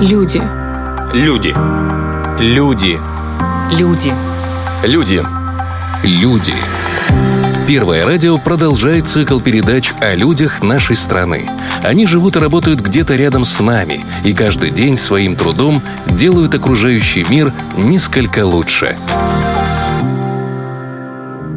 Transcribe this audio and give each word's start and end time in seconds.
Люди. 0.00 0.40
Люди. 1.12 1.54
Люди. 2.40 2.98
Люди. 3.70 4.14
Люди. 4.82 5.22
Люди. 6.02 6.54
Первое 7.66 8.06
радио 8.06 8.38
продолжает 8.38 9.06
цикл 9.06 9.40
передач 9.40 9.92
о 10.00 10.14
людях 10.14 10.62
нашей 10.62 10.96
страны. 10.96 11.50
Они 11.84 12.06
живут 12.06 12.36
и 12.36 12.38
работают 12.38 12.80
где-то 12.80 13.14
рядом 13.14 13.44
с 13.44 13.60
нами, 13.60 14.02
и 14.24 14.32
каждый 14.32 14.70
день 14.70 14.96
своим 14.96 15.36
трудом 15.36 15.82
делают 16.06 16.54
окружающий 16.54 17.26
мир 17.28 17.52
несколько 17.76 18.46
лучше. 18.46 18.96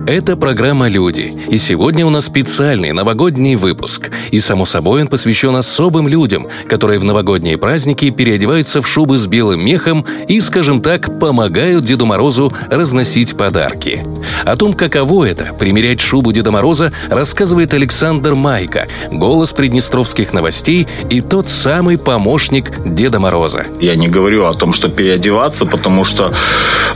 Это 0.06 0.36
программа 0.36 0.90
«Люди», 0.90 1.34
и 1.48 1.58
сегодня 1.58 2.06
у 2.06 2.10
нас 2.10 2.26
специальный 2.26 2.92
новогодний 2.92 3.56
выпуск. 3.56 4.12
И, 4.32 4.40
само 4.42 4.66
собой, 4.66 5.02
он 5.02 5.08
посвящен 5.08 5.56
особым 5.56 6.10
людям, 6.10 6.48
которые 6.68 7.00
в 7.00 7.06
новогодние 7.06 7.58
праздники 7.58 8.10
переодеваются 8.10 8.82
в 8.82 8.88
шубы 8.88 9.18
с 9.18 9.28
белым 9.28 9.64
мехом 9.64 10.06
и, 10.28 10.42
скажем 10.42 10.82
так, 10.82 11.20
помогают 11.20 11.86
Деду 11.86 12.06
Морозу 12.06 12.52
разносить 12.70 13.38
подарки. 13.38 14.06
О 14.44 14.58
том, 14.58 14.74
каково 14.74 15.26
это– 15.26 15.54
примерять 15.60 16.02
шубу 16.02 16.34
Деда 16.34 16.52
Мороза, 16.52 16.92
рассказывает 17.10 17.74
Александр 17.74 18.36
Майка, 18.36 18.90
голос 19.10 19.54
приднестровских 19.54 20.34
новостей 20.34 20.86
и 21.10 21.22
тот 21.22 21.48
самый 21.48 21.98
помощник 21.98 22.72
Деда 22.86 23.22
Мороза. 23.22 23.66
Я 23.80 23.96
не 23.96 24.10
говорю 24.10 24.48
о 24.48 24.54
том, 24.54 24.74
что 24.74 24.90
переодеваться, 24.90 25.66
потому 25.66 26.04
что, 26.04 26.34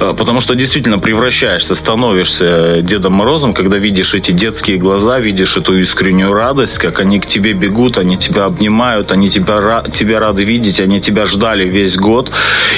э, 0.02 0.14
потому 0.18 0.42
что 0.42 0.56
действительно 0.56 1.00
превращаешься, 1.00 1.74
становишься 1.74 2.82
Дедом 2.82 2.97
Морозом, 3.06 3.54
когда 3.54 3.78
видишь 3.78 4.14
эти 4.14 4.32
детские 4.32 4.78
глаза, 4.78 5.20
видишь 5.20 5.58
эту 5.58 5.78
искреннюю 5.80 6.34
радость, 6.34 6.78
как 6.80 7.00
они 7.00 7.20
к 7.20 7.26
тебе 7.26 7.54
бегут, 7.54 7.98
они 7.98 8.18
тебя 8.18 8.46
обнимают, 8.46 9.12
они 9.12 9.30
тебя, 9.30 9.84
тебя 9.94 10.20
рады 10.20 10.44
видеть, 10.44 10.80
они 10.80 11.00
тебя 11.00 11.26
ждали 11.26 11.68
весь 11.68 11.96
год. 11.98 12.32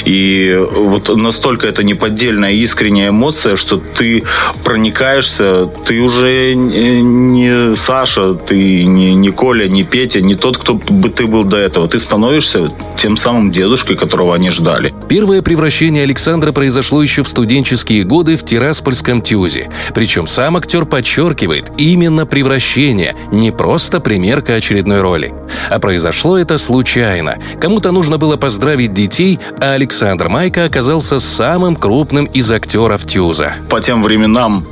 И 0.04 0.56
вот 0.70 1.16
настолько 1.16 1.66
это 1.66 1.82
неподдельная 1.82 2.52
искренняя 2.52 3.08
эмоция, 3.08 3.56
что 3.56 3.78
ты 3.78 4.24
проникаешься, 4.64 5.66
ты 5.86 6.00
уже 6.00 6.54
не 6.54 7.76
Саша, 7.76 8.34
ты 8.34 8.84
не, 8.84 9.14
не 9.14 9.30
Коля, 9.30 9.68
не 9.68 9.84
Петя, 9.84 10.20
не 10.20 10.34
тот, 10.34 10.58
кто 10.58 10.74
бы 10.74 11.08
ты 11.08 11.26
был 11.26 11.44
до 11.44 11.56
этого. 11.56 11.88
Ты 11.88 11.98
становишься 11.98 12.70
тем 12.96 13.16
самым 13.16 13.50
дедушкой, 13.52 13.96
которого 13.96 14.34
они 14.34 14.50
ждали. 14.50 14.92
Первое 15.08 15.42
превращение 15.42 16.02
Александра 16.02 16.52
произошло 16.52 17.02
еще 17.02 17.22
в 17.22 17.28
студенческие 17.28 18.04
годы 18.04 18.36
в 18.36 18.44
Тираспольском 18.44 19.22
ТЮЗе. 19.22 19.70
Причем 19.94 20.09
сам 20.26 20.56
актер 20.56 20.86
подчеркивает 20.86 21.70
именно 21.76 22.26
превращение, 22.26 23.14
не 23.30 23.52
просто 23.52 24.00
примерка 24.00 24.54
очередной 24.54 25.00
роли. 25.00 25.32
А 25.70 25.78
произошло 25.78 26.36
это 26.36 26.58
случайно. 26.58 27.38
Кому-то 27.60 27.92
нужно 27.92 28.18
было 28.18 28.36
поздравить 28.36 28.92
детей, 28.92 29.38
а 29.60 29.74
Александр 29.74 30.28
Майка 30.28 30.64
оказался 30.64 31.20
самым 31.20 31.76
крупным 31.76 32.24
из 32.24 32.50
актеров 32.50 33.04
ТЮЗа. 33.04 33.52
По 33.68 33.80
тем 33.80 34.02
временам 34.02 34.66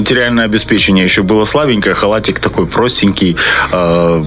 материальное 0.00 0.46
обеспечение 0.46 1.04
еще 1.04 1.22
было 1.22 1.44
слабенькое, 1.44 1.94
халатик 1.94 2.40
такой 2.40 2.66
простенький, 2.66 3.36
э, 3.70 4.24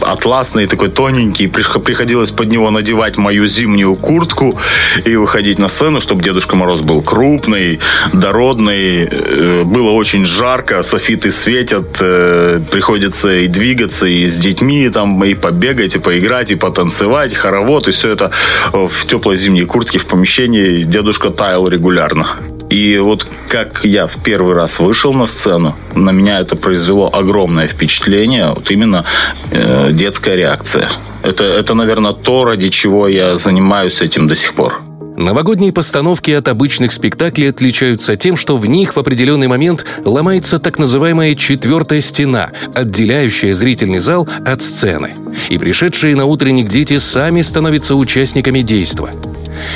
атласный, 0.00 0.66
такой 0.66 0.88
тоненький. 0.88 1.46
Приходилось 1.46 2.30
под 2.30 2.48
него 2.48 2.70
надевать 2.70 3.16
мою 3.16 3.46
зимнюю 3.46 3.94
куртку 3.94 4.58
и 5.04 5.16
выходить 5.16 5.58
на 5.58 5.68
сцену, 5.68 6.00
чтобы 6.00 6.22
Дедушка 6.22 6.56
Мороз 6.56 6.80
был 6.80 7.00
крупный, 7.02 7.78
дородный. 8.12 9.08
Э, 9.10 9.62
было 9.64 9.90
очень 9.90 10.26
жарко, 10.26 10.82
софиты 10.82 11.30
светят, 11.30 11.98
э, 12.00 12.60
приходится 12.70 13.34
и 13.36 13.46
двигаться, 13.46 14.06
и 14.06 14.26
с 14.26 14.38
детьми 14.38 14.88
там, 14.88 15.24
и 15.24 15.34
побегать, 15.34 15.94
и 15.94 15.98
поиграть, 15.98 16.50
и 16.50 16.56
потанцевать, 16.56 17.34
хоровод, 17.34 17.88
и 17.88 17.92
все 17.92 18.10
это 18.10 18.30
в 18.72 19.06
теплой 19.06 19.36
зимней 19.36 19.64
куртке 19.64 19.98
в 19.98 20.06
помещении. 20.06 20.82
Дедушка 20.82 21.30
таял 21.30 21.68
регулярно. 21.68 22.26
И 22.74 22.98
вот 22.98 23.24
как 23.48 23.84
я 23.84 24.08
в 24.08 24.20
первый 24.24 24.56
раз 24.56 24.80
вышел 24.80 25.12
на 25.12 25.26
сцену, 25.26 25.76
на 25.94 26.10
меня 26.10 26.40
это 26.40 26.56
произвело 26.56 27.08
огромное 27.12 27.68
впечатление, 27.68 28.48
вот 28.48 28.68
именно 28.68 29.04
э, 29.52 29.90
детская 29.92 30.34
реакция. 30.34 30.88
Это, 31.22 31.44
это, 31.44 31.74
наверное, 31.74 32.14
то, 32.14 32.44
ради 32.44 32.70
чего 32.70 33.06
я 33.06 33.36
занимаюсь 33.36 34.02
этим 34.02 34.26
до 34.26 34.34
сих 34.34 34.54
пор. 34.54 34.82
Новогодние 35.16 35.72
постановки 35.72 36.32
от 36.32 36.48
обычных 36.48 36.92
спектаклей 36.92 37.50
отличаются 37.50 38.16
тем, 38.16 38.36
что 38.36 38.56
в 38.56 38.66
них 38.66 38.96
в 38.96 38.98
определенный 38.98 39.46
момент 39.46 39.84
ломается 40.04 40.58
так 40.58 40.78
называемая 40.78 41.34
четвертая 41.34 42.00
стена, 42.00 42.50
отделяющая 42.74 43.54
зрительный 43.54 43.98
зал 44.00 44.28
от 44.44 44.60
сцены. 44.60 45.14
И 45.48 45.58
пришедшие 45.58 46.16
на 46.16 46.24
утренник 46.24 46.68
дети 46.68 46.98
сами 46.98 47.42
становятся 47.42 47.94
участниками 47.94 48.62
действа. 48.62 49.10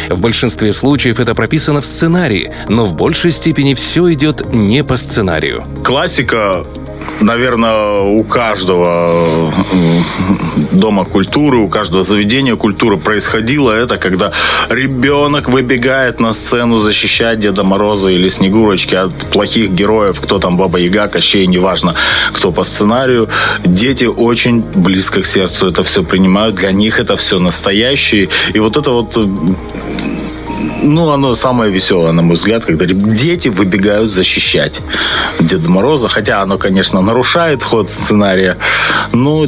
В 0.08 0.20
большинстве 0.20 0.72
случаев 0.72 1.20
это 1.20 1.34
прописано 1.34 1.80
в 1.80 1.86
сценарии, 1.86 2.50
но 2.68 2.84
в 2.84 2.94
большей 2.94 3.30
степени 3.30 3.74
все 3.74 4.12
идет 4.12 4.52
не 4.52 4.82
по 4.82 4.96
сценарию. 4.96 5.64
Классика 5.84 6.64
наверное, 7.20 8.00
у 8.00 8.22
каждого 8.24 9.52
дома 10.72 11.04
культуры, 11.04 11.58
у 11.58 11.68
каждого 11.68 12.04
заведения 12.04 12.56
культуры 12.56 12.96
происходило 12.96 13.72
это, 13.72 13.98
когда 13.98 14.32
ребенок 14.68 15.48
выбегает 15.48 16.20
на 16.20 16.32
сцену 16.32 16.78
защищать 16.78 17.38
Деда 17.38 17.64
Мороза 17.64 18.10
или 18.10 18.28
Снегурочки 18.28 18.94
от 18.94 19.14
плохих 19.30 19.70
героев, 19.70 20.20
кто 20.20 20.38
там 20.38 20.56
Баба 20.56 20.78
Яга, 20.78 21.08
Кощей, 21.08 21.46
неважно, 21.46 21.94
кто 22.32 22.52
по 22.52 22.64
сценарию. 22.64 23.28
Дети 23.64 24.04
очень 24.04 24.62
близко 24.62 25.22
к 25.22 25.26
сердцу 25.26 25.68
это 25.68 25.82
все 25.82 26.02
принимают, 26.02 26.54
для 26.54 26.72
них 26.72 27.00
это 27.00 27.16
все 27.16 27.38
настоящее. 27.38 28.28
И 28.54 28.58
вот 28.58 28.76
это 28.76 28.90
вот 28.90 29.16
ну, 30.88 31.10
оно 31.10 31.34
самое 31.34 31.70
веселое, 31.72 32.12
на 32.12 32.22
мой 32.22 32.34
взгляд, 32.34 32.64
когда 32.64 32.86
дети 32.86 33.48
выбегают 33.48 34.10
защищать 34.10 34.80
Деда 35.40 35.70
Мороза. 35.70 36.08
Хотя 36.08 36.42
оно, 36.42 36.58
конечно, 36.58 37.00
нарушает 37.00 37.62
ход 37.62 37.90
сценария. 37.90 38.56
Но, 39.12 39.46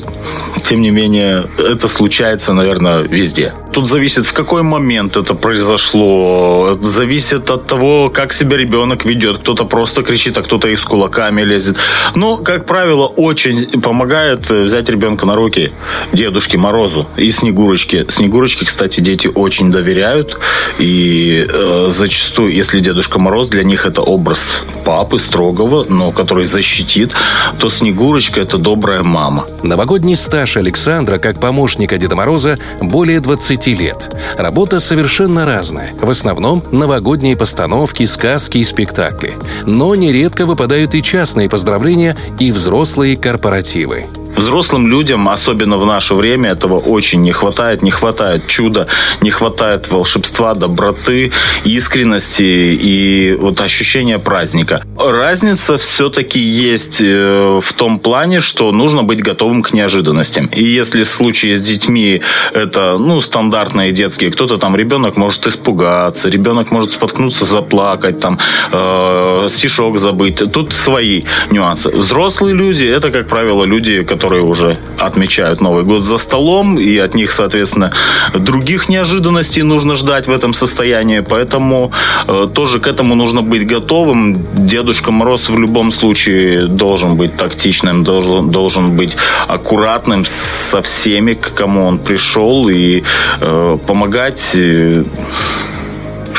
тем 0.63 0.83
не 0.83 0.91
менее, 0.91 1.49
это 1.59 1.89
случается, 1.89 2.53
наверное, 2.53 2.99
везде. 2.99 3.53
Тут 3.73 3.89
зависит, 3.89 4.27
в 4.27 4.33
какой 4.33 4.63
момент 4.63 5.17
это 5.17 5.35
произошло. 5.35 6.77
Зависит 6.83 7.51
от 7.51 7.67
того, 7.67 8.11
как 8.11 8.33
себя 8.33 8.57
ребенок 8.57 9.05
ведет. 9.05 9.39
Кто-то 9.39 9.65
просто 9.65 10.03
кричит, 10.03 10.37
а 10.39 10.43
кто-то 10.43 10.69
и 10.69 10.77
с 10.77 10.85
кулаками 10.85 11.43
лезет. 11.43 11.77
Но, 12.15 12.37
как 12.37 12.67
правило, 12.67 13.07
очень 13.07 13.81
помогает 13.81 14.51
взять 14.51 14.89
ребенка 14.89 15.27
на 15.27 15.37
руки 15.37 15.73
Дедушке 16.13 16.59
Морозу 16.59 17.07
и 17.17 17.31
Снегурочке. 17.31 18.07
Снегурочке, 18.09 18.67
кстати, 18.67 19.01
дети 19.01 19.29
очень 19.33 19.71
доверяют. 19.71 20.39
И 20.79 21.47
э, 21.49 21.91
зачастую, 21.91 22.53
если 22.53 22.81
Дедушка 22.81 23.21
Мороз, 23.21 23.51
для 23.51 23.63
них 23.63 23.87
это 23.87 24.03
образ 24.03 24.63
папы 24.85 25.19
строгого, 25.19 25.85
но 25.89 26.11
который 26.11 26.45
защитит, 26.45 27.13
то 27.59 27.71
Снегурочка 27.71 28.41
это 28.41 28.59
добрая 28.59 29.03
мама. 29.03 29.47
Новогодний 29.63 30.17
стаж 30.17 30.57
Александра 30.57 31.19
как 31.19 31.39
помощника 31.41 31.99
Деда 31.99 32.17
Мороза 32.17 32.59
более 32.81 33.21
20 33.21 33.60
20 33.61 33.79
лет. 33.79 34.17
Работа 34.39 34.81
совершенно 34.81 35.45
разная. 35.45 35.93
В 36.01 36.09
основном 36.09 36.65
новогодние 36.73 37.37
постановки, 37.37 38.07
сказки 38.07 38.59
и 38.59 38.65
спектакли. 38.65 39.35
Но 39.67 39.95
нередко 39.95 40.47
выпадают 40.47 40.95
и 40.95 41.03
частные 41.03 41.51
поздравления, 41.51 42.17
и 42.39 42.53
взрослые 42.53 43.19
корпоративы. 43.19 44.07
Взрослым 44.41 44.89
людям, 44.89 45.29
особенно 45.29 45.77
в 45.77 45.85
наше 45.85 46.15
время, 46.15 46.53
этого 46.53 46.79
очень 46.79 47.21
не 47.21 47.31
хватает. 47.31 47.83
Не 47.83 47.91
хватает 47.91 48.47
чуда, 48.47 48.87
не 49.21 49.29
хватает 49.31 49.91
волшебства, 49.91 50.55
доброты, 50.55 51.31
искренности 51.65 52.43
и 52.43 53.37
вот 53.39 53.61
ощущения 53.61 54.19
праздника. 54.19 54.83
Разница 54.97 55.77
все-таки 55.77 56.39
есть 56.39 57.03
э, 57.03 57.61
в 57.63 57.73
том 57.75 57.99
плане, 57.99 58.41
что 58.41 58.73
нужно 58.73 59.03
быть 59.03 59.23
готовым 59.23 59.63
к 59.63 59.75
неожиданностям. 59.75 60.47
И 60.47 60.65
если 60.65 61.03
в 61.03 61.09
случае 61.09 61.57
с 61.57 61.63
детьми 61.63 62.23
это, 62.55 62.97
ну, 62.97 63.21
стандартные 63.21 63.93
детские, 63.93 64.31
кто-то 64.31 64.57
там, 64.57 64.75
ребенок 64.75 65.19
может 65.19 65.47
испугаться, 65.47 66.31
ребенок 66.31 66.71
может 66.71 66.93
споткнуться, 66.93 67.45
заплакать, 67.45 68.21
там, 68.21 68.39
э, 68.73 69.49
стишок 69.51 69.99
забыть. 69.99 70.43
Тут 70.51 70.73
свои 70.73 71.25
нюансы. 71.51 71.91
Взрослые 71.91 72.55
люди, 72.55 72.85
это, 72.85 73.11
как 73.11 73.29
правило, 73.29 73.65
люди, 73.65 74.03
которые 74.03 74.30
которые 74.31 74.47
уже 74.47 74.77
отмечают 75.01 75.61
Новый 75.61 75.83
год 75.83 76.05
за 76.05 76.17
столом, 76.17 76.79
и 76.79 76.97
от 76.99 77.15
них, 77.15 77.33
соответственно, 77.33 77.93
других 78.33 78.89
неожиданностей 78.89 79.63
нужно 79.63 79.97
ждать 79.97 80.29
в 80.29 80.31
этом 80.31 80.55
состоянии. 80.55 81.19
Поэтому 81.19 81.91
э, 82.29 82.47
тоже 82.55 82.79
к 82.79 82.87
этому 82.87 83.17
нужно 83.17 83.43
быть 83.43 83.67
готовым. 83.67 84.39
Дедушка 84.55 85.11
Мороз 85.11 85.49
в 85.49 85.59
любом 85.59 85.91
случае 85.91 86.69
должен 86.69 87.17
быть 87.17 87.37
тактичным, 87.37 88.05
должен, 88.05 88.51
должен 88.51 88.97
быть 88.97 89.17
аккуратным 89.49 90.25
со 90.25 90.81
всеми, 90.81 91.35
к 91.35 91.53
кому 91.53 91.87
он 91.87 91.99
пришел, 91.99 92.69
и 92.69 93.03
э, 93.41 93.79
помогать. 93.85 94.53
Э, 94.55 95.05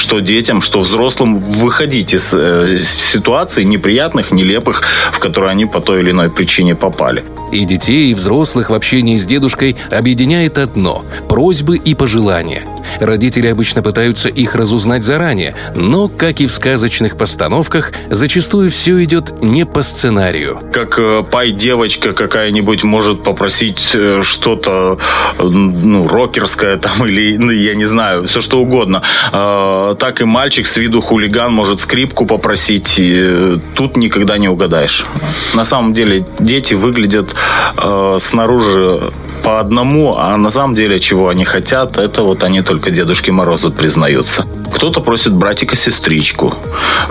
что 0.01 0.19
детям, 0.19 0.61
что 0.61 0.81
взрослым 0.81 1.39
выходить 1.39 2.13
из 2.13 2.33
э, 2.33 2.75
ситуаций 2.77 3.63
неприятных, 3.63 4.31
нелепых, 4.31 4.83
в 5.13 5.19
которые 5.19 5.51
они 5.51 5.65
по 5.65 5.79
той 5.79 6.01
или 6.01 6.09
иной 6.09 6.29
причине 6.29 6.75
попали. 6.75 7.23
И 7.51 7.65
детей, 7.65 8.11
и 8.11 8.13
взрослых 8.15 8.71
в 8.71 8.73
общении 8.73 9.17
с 9.17 9.25
дедушкой 9.25 9.77
объединяет 9.91 10.57
одно– 10.57 11.05
просьбы 11.29 11.77
и 11.77 11.93
пожелания. 11.93 12.63
Родители 12.99 13.47
обычно 13.47 13.81
пытаются 13.81 14.29
их 14.29 14.55
разузнать 14.55 15.03
заранее, 15.03 15.55
но, 15.75 16.07
как 16.07 16.41
и 16.41 16.47
в 16.47 16.51
сказочных 16.51 17.17
постановках, 17.17 17.91
зачастую 18.09 18.71
все 18.71 19.03
идет 19.03 19.41
не 19.41 19.65
по 19.65 19.83
сценарию. 19.83 20.61
Как 20.71 20.99
э, 20.99 21.23
пай-девочка 21.29 22.13
какая-нибудь 22.13 22.83
может 22.83 23.23
попросить 23.23 23.91
э, 23.93 24.21
что-то, 24.23 24.99
э, 25.37 25.43
ну, 25.43 26.07
рокерское 26.07 26.77
там 26.77 27.05
или, 27.07 27.37
ну, 27.37 27.51
я 27.51 27.75
не 27.75 27.85
знаю, 27.85 28.27
все 28.27 28.41
что 28.41 28.59
угодно. 28.59 29.03
Э, 29.31 29.95
так 29.99 30.21
и 30.21 30.25
мальчик 30.25 30.67
с 30.67 30.77
виду 30.77 31.01
хулиган 31.01 31.53
может 31.53 31.79
скрипку 31.79 32.25
попросить. 32.25 32.95
И 32.97 33.59
тут 33.75 33.97
никогда 33.97 34.37
не 34.37 34.49
угадаешь. 34.49 35.05
На 35.53 35.65
самом 35.65 35.93
деле 35.93 36.25
дети 36.39 36.73
выглядят 36.73 37.35
э, 37.77 38.17
снаружи 38.19 39.11
по 39.43 39.59
одному, 39.59 40.15
а 40.17 40.37
на 40.37 40.49
самом 40.49 40.75
деле 40.75 40.99
чего 40.99 41.29
они 41.29 41.45
хотят, 41.45 41.97
это 41.97 42.21
вот 42.21 42.43
они 42.43 42.61
только 42.61 42.91
Дедушке 42.91 43.31
Морозу 43.31 43.71
признаются. 43.71 44.45
Кто-то 44.73 45.01
просит 45.01 45.33
братика-сестричку, 45.33 46.53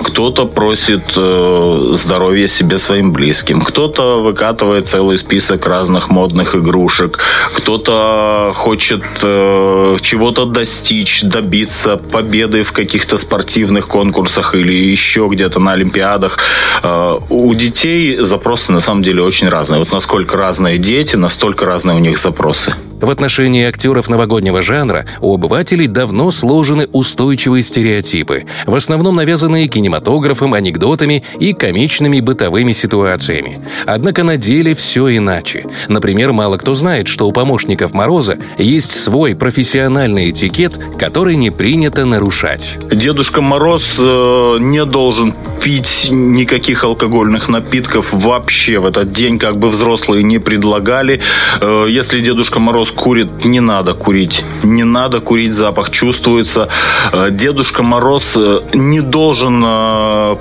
кто-то 0.02 0.46
просит 0.46 1.02
э, 1.16 1.92
здоровья 1.92 2.48
себе 2.48 2.78
своим 2.78 3.12
близким, 3.12 3.60
кто-то 3.60 4.22
выкатывает 4.22 4.88
целый 4.88 5.18
список 5.18 5.66
разных 5.66 6.08
модных 6.08 6.54
игрушек, 6.54 7.18
кто-то 7.54 8.52
хочет 8.54 9.04
э, 9.22 9.96
чего-то 10.00 10.46
достичь, 10.46 11.22
добиться 11.22 11.96
победы 11.96 12.64
в 12.64 12.72
каких-то 12.72 13.18
спортивных 13.18 13.86
конкурсах 13.88 14.54
или 14.54 14.72
еще 14.72 15.28
где-то 15.30 15.60
на 15.60 15.72
Олимпиадах. 15.72 16.38
Э, 16.82 17.18
у 17.28 17.54
детей 17.54 18.16
запросы 18.18 18.72
на 18.72 18.80
самом 18.80 19.02
деле 19.02 19.22
очень 19.22 19.48
разные. 19.48 19.80
Вот 19.80 19.92
насколько 19.92 20.36
разные 20.36 20.78
дети, 20.78 21.16
настолько 21.16 21.66
разные 21.66 21.96
у 21.96 22.00
них 22.00 22.18
запросы. 22.20 22.74
В 23.00 23.08
отношении 23.08 23.64
актеров 23.64 24.10
новогоднего 24.10 24.60
жанра 24.60 25.06
у 25.20 25.34
обывателей 25.34 25.86
давно 25.86 26.30
сложены 26.30 26.86
устойчивые 26.92 27.62
стереотипы, 27.62 28.44
в 28.66 28.74
основном 28.74 29.16
навязанные 29.16 29.68
кинематографом, 29.68 30.52
анекдотами 30.52 31.24
и 31.38 31.54
комичными 31.54 32.20
бытовыми 32.20 32.72
ситуациями. 32.72 33.66
Однако 33.86 34.22
на 34.22 34.36
деле 34.36 34.74
все 34.74 35.16
иначе. 35.16 35.66
Например, 35.88 36.32
мало 36.32 36.58
кто 36.58 36.74
знает, 36.74 37.08
что 37.08 37.26
у 37.26 37.32
помощников 37.32 37.94
Мороза 37.94 38.36
есть 38.58 38.92
свой 38.92 39.34
профессиональный 39.34 40.30
этикет, 40.30 40.78
который 40.98 41.36
не 41.36 41.50
принято 41.50 42.04
нарушать. 42.04 42.78
Дедушка 42.92 43.40
Мороз 43.40 43.96
э, 43.98 44.56
не 44.60 44.84
должен 44.84 45.32
пить 45.60 46.08
никаких 46.10 46.84
алкогольных 46.84 47.48
напитков 47.48 48.12
вообще 48.12 48.78
в 48.78 48.86
этот 48.86 49.12
день, 49.12 49.38
как 49.38 49.56
бы 49.56 49.68
взрослые 49.68 50.22
не 50.22 50.38
предлагали. 50.38 51.20
Э, 51.60 51.86
если 51.88 52.20
Дедушка 52.20 52.60
Мороз 52.60 52.90
курит, 52.90 53.44
не 53.44 53.60
надо 53.60 53.94
курить. 53.94 54.42
Не 54.62 54.84
надо 54.84 55.20
курить, 55.20 55.52
запах 55.52 55.90
чувствуется. 55.90 56.68
Э, 57.12 57.28
Дедушка 57.30 57.82
Мороз 57.82 58.32
э, 58.36 58.60
не 58.72 59.00
должен 59.00 59.60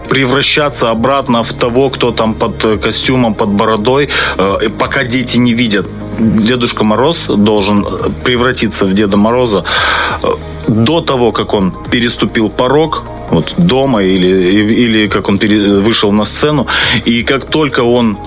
превращаться 0.10 0.89
обратно 0.89 1.44
в 1.44 1.54
того, 1.54 1.89
кто 1.89 2.12
там 2.12 2.33
под 2.33 2.81
костюмом, 2.81 3.33
под 3.33 3.50
бородой, 3.50 4.10
пока 4.77 5.04
дети 5.04 5.38
не 5.38 5.54
видят. 5.54 5.88
Дедушка 6.19 6.83
Мороз 6.83 7.27
должен 7.27 7.86
превратиться 8.25 8.86
в 8.86 8.94
Деда 8.94 9.18
Мороза 9.18 9.63
до 10.68 11.01
того, 11.01 11.31
как 11.31 11.54
он 11.54 11.74
переступил 11.92 12.50
порог, 12.50 13.04
вот 13.30 13.54
дома 13.57 14.04
или, 14.04 14.27
или 14.27 15.07
как 15.07 15.30
он 15.30 15.39
пере, 15.39 15.80
вышел 15.80 16.12
на 16.12 16.25
сцену. 16.25 16.68
И 17.06 17.24
как 17.24 17.45
только 17.45 17.81
он 17.81 18.18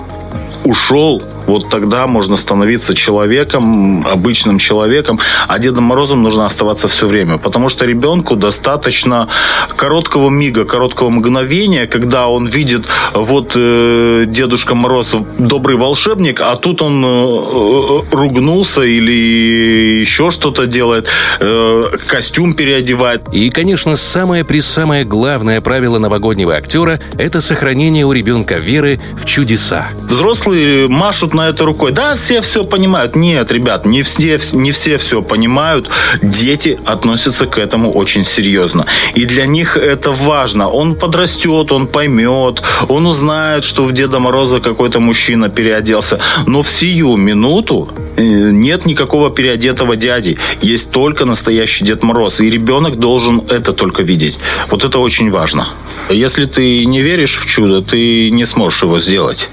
ушел, 0.63 1.21
вот 1.47 1.69
тогда 1.69 2.07
можно 2.07 2.37
становиться 2.37 2.93
человеком, 2.93 4.05
обычным 4.07 4.57
человеком, 4.57 5.19
а 5.47 5.59
Дедом 5.59 5.85
Морозом 5.85 6.23
нужно 6.23 6.45
оставаться 6.45 6.87
все 6.87 7.07
время, 7.07 7.37
потому 7.37 7.69
что 7.69 7.85
ребенку 7.85 8.35
достаточно 8.35 9.27
короткого 9.75 10.29
мига, 10.29 10.65
короткого 10.65 11.09
мгновения, 11.09 11.87
когда 11.87 12.27
он 12.27 12.47
видит, 12.47 12.85
вот 13.13 13.53
э, 13.55 14.25
Дедушка 14.27 14.75
Мороз 14.75 15.15
добрый 15.37 15.75
волшебник, 15.77 16.41
а 16.41 16.55
тут 16.55 16.81
он 16.81 17.03
э, 17.03 17.07
э 17.07 18.01
ругнулся 18.11 18.81
или 18.81 19.99
еще 19.99 20.31
что-то 20.31 20.67
делает, 20.67 21.07
э, 21.39 21.83
костюм 22.07 22.53
переодевает. 22.53 23.21
И, 23.31 23.49
конечно, 23.49 23.95
самое-присамое 23.95 25.03
главное 25.05 25.61
правило 25.61 25.97
новогоднего 25.99 26.55
актера– 26.55 26.99
это 27.17 27.41
сохранение 27.41 28.05
у 28.05 28.11
ребенка 28.11 28.55
веры 28.55 28.99
в 29.13 29.25
чудеса. 29.25 29.87
Взрослые 30.01 30.87
машут 30.87 31.32
на 31.33 31.49
это 31.49 31.65
рукой. 31.65 31.91
Да, 31.91 32.15
все 32.15 32.41
все 32.41 32.63
понимают. 32.63 33.15
Нет, 33.15 33.51
ребят, 33.51 33.85
не 33.85 34.01
все, 34.03 34.39
не 34.53 34.71
все 34.71 34.97
все 34.97 35.21
понимают. 35.21 35.89
Дети 36.21 36.79
относятся 36.85 37.45
к 37.45 37.57
этому 37.57 37.91
очень 37.91 38.23
серьезно. 38.23 38.85
И 39.15 39.25
для 39.25 39.45
них 39.45 39.77
это 39.77 40.11
важно. 40.11 40.69
Он 40.69 40.95
подрастет, 40.95 41.71
он 41.71 41.87
поймет, 41.87 42.61
он 42.87 43.05
узнает, 43.05 43.63
что 43.63 43.83
в 43.83 43.91
Деда 43.91 44.19
Мороза 44.19 44.59
какой-то 44.59 44.99
мужчина 44.99 45.49
переоделся. 45.49 46.19
Но 46.47 46.61
в 46.61 46.69
сию 46.69 47.17
минуту 47.17 47.89
э, 48.17 48.21
нет 48.23 48.85
никакого 48.85 49.29
переодетого 49.29 49.95
дяди. 49.95 50.37
Есть 50.61 50.91
только 50.91 51.25
настоящий 51.25 51.85
Дед 51.85 52.03
Мороз. 52.03 52.41
И 52.41 52.49
ребенок 52.49 52.99
должен 52.99 53.41
это 53.49 53.73
только 53.73 54.03
видеть. 54.03 54.39
Вот 54.69 54.83
это 54.83 54.99
очень 54.99 55.31
важно. 55.31 55.67
Если 56.09 56.45
ты 56.45 56.85
не 56.85 57.01
веришь 57.01 57.39
в 57.39 57.45
чудо, 57.45 57.81
ты 57.81 58.29
не 58.31 58.45
сможешь 58.45 58.83
его 58.83 58.99
сделать. 58.99 59.49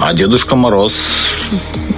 А 0.00 0.14
Дедушка 0.14 0.56
Мороз 0.56 0.94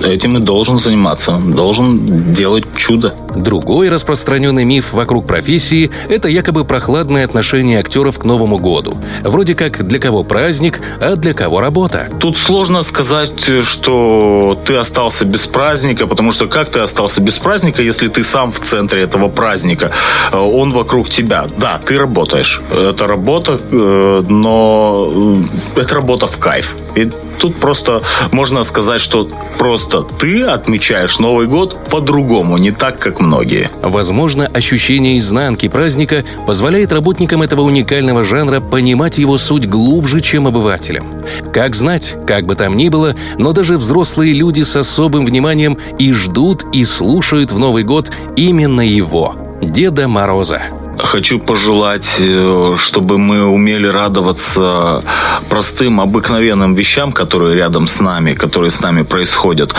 этим 0.05 0.37
и 0.37 0.41
должен 0.41 0.79
заниматься, 0.79 1.33
должен 1.33 2.33
делать 2.33 2.65
чудо. 2.75 3.15
Другой 3.37 3.89
распространенный 3.89 4.65
миф 4.65 4.93
вокруг 4.93 5.27
профессии– 5.27 5.91
это 6.09 6.29
якобы 6.29 6.65
прохладное 6.65 7.25
отношение 7.25 7.79
актеров 7.79 8.19
к 8.19 8.25
Новому 8.25 8.59
году. 8.59 8.95
Вроде 9.23 9.55
как 9.55 9.87
для 9.87 9.99
кого 9.99 10.25
праздник, 10.25 10.81
а 11.01 11.17
для 11.17 11.35
кого 11.35 11.61
работа. 11.61 12.09
Тут 12.21 12.37
сложно 12.39 12.83
сказать, 12.83 13.63
что 13.63 14.59
ты 14.65 14.75
остался 14.77 15.25
без 15.25 15.47
праздника, 15.47 16.07
потому 16.07 16.33
что 16.33 16.47
как 16.47 16.71
ты 16.71 16.81
остался 16.81 17.21
без 17.21 17.39
праздника, 17.39 17.83
если 17.83 18.09
ты 18.09 18.23
сам 18.25 18.51
в 18.51 18.59
центре 18.59 19.03
этого 19.03 19.29
праздника, 19.29 19.93
он 20.33 20.73
вокруг 20.73 21.09
тебя. 21.09 21.47
Да, 21.59 21.79
ты 21.79 21.99
работаешь. 21.99 22.61
Это 22.71 23.07
работа, 23.07 23.61
э, 23.71 24.23
но 24.29 25.37
это 25.77 25.95
работа 25.95 26.27
в 26.27 26.39
кайф. 26.39 26.75
И 26.95 27.11
тут 27.39 27.57
просто 27.57 28.03
можно 28.31 28.63
сказать, 28.63 29.01
что 29.01 29.29
просто 29.59 30.03
ты 30.03 30.43
отмечаешь 30.43 31.19
Новый 31.19 31.47
год 31.47 31.79
по-другому, 31.91 32.59
не 32.59 32.71
так, 32.71 32.99
как 32.99 33.21
многие. 33.21 33.71
Возможно, 33.83 34.47
ощущение 34.47 35.19
изнанки 35.19 35.69
праздника 35.69 36.25
позволяет 36.47 36.93
работникам 36.93 37.43
этого 37.43 37.63
уникального 37.63 38.25
жанра 38.25 38.61
понимать 38.61 39.19
его 39.19 39.39
суть 39.39 39.69
глубже, 39.69 40.21
чем 40.21 40.47
обывателям. 40.47 41.07
Как 41.53 41.75
знать, 41.75 42.17
как 42.27 42.47
бы 42.47 42.55
там 42.55 42.77
ни 42.77 42.89
было, 42.89 43.15
но 43.39 43.53
даже 43.53 43.79
взрослые 43.79 44.33
люди 44.33 44.63
с 44.63 44.77
особым 44.77 45.25
вниманием 45.25 45.79
и 45.99 46.13
ждут, 46.13 46.65
и 46.73 46.85
слушают 46.85 47.53
в 47.53 47.59
Новый 47.59 47.85
год 47.85 48.11
именно 48.37 48.81
его– 48.81 49.35
Деда 49.63 50.09
Мороза. 50.09 50.63
Хочу 51.03 51.41
пожелать, 51.41 52.17
э, 52.21 52.75
чтобы 52.79 53.19
мы 53.19 53.45
умели 53.45 53.87
радоваться 53.87 55.03
простым, 55.49 56.01
обыкновенным 56.01 56.75
вещам, 56.75 57.13
которые 57.13 57.57
рядом 57.57 57.87
с 57.87 58.01
нами, 58.01 58.35
которые 58.35 58.71
с 58.71 58.81
нами 58.81 59.03
происходят. 59.03 59.75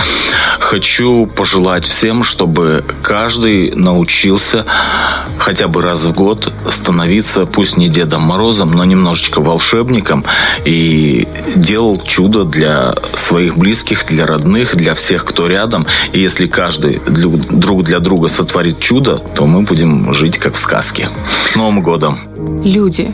Хочу 0.59 1.25
пожелать 1.25 1.85
всем, 1.85 2.23
чтобы 2.23 2.83
каждый 3.01 3.71
научился 3.71 4.65
хотя 5.39 5.67
бы 5.67 5.81
раз 5.81 6.03
в 6.03 6.13
год 6.13 6.51
становиться, 6.69 7.45
пусть 7.45 7.77
не 7.77 7.87
Дедом 7.87 8.21
Морозом, 8.23 8.71
но 8.71 8.83
немножечко 8.83 9.39
волшебником 9.41 10.25
и 10.65 11.27
делал 11.55 12.01
чудо 12.01 12.43
для 12.43 12.95
своих 13.15 13.57
близких, 13.57 14.05
для 14.05 14.25
родных, 14.25 14.75
для 14.75 14.93
всех, 14.93 15.25
кто 15.25 15.47
рядом. 15.47 15.87
И 16.11 16.19
если 16.19 16.47
каждый 16.47 17.01
друг 17.05 17.83
для 17.83 17.99
друга 17.99 18.27
сотворит 18.27 18.79
чудо, 18.79 19.17
то 19.17 19.45
мы 19.45 19.61
будем 19.61 20.13
жить 20.13 20.37
как 20.37 20.55
в 20.55 20.59
сказке. 20.59 21.09
С 21.29 21.55
Новым 21.55 21.82
годом! 21.82 22.17
Люди 22.63 23.13